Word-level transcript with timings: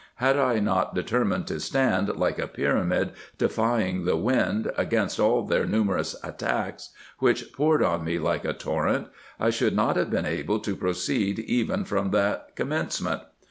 Had 0.15 0.39
I 0.39 0.57
not 0.57 0.95
determined 0.95 1.45
to 1.45 1.59
stand, 1.59 2.07
like 2.15 2.39
a 2.39 2.47
pyramid 2.47 3.11
defying 3.37 4.03
the 4.03 4.15
wind, 4.15 4.71
against 4.75 5.19
all 5.19 5.43
their 5.45 5.67
numerous 5.67 6.15
attacks, 6.23 6.89
which 7.19 7.53
poured 7.53 7.83
on 7.83 8.03
me 8.03 8.17
like 8.17 8.43
a 8.43 8.53
torrent, 8.53 9.09
I 9.39 9.51
should 9.51 9.75
not 9.75 9.97
have 9.97 10.09
been 10.09 10.25
able 10.25 10.59
to 10.61 10.75
proceed, 10.75 11.37
even 11.37 11.85
from 11.85 12.09
the 12.09 12.41
commencement. 12.55 13.21